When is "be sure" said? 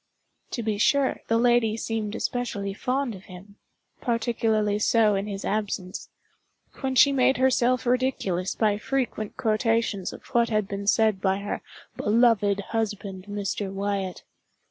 0.63-1.19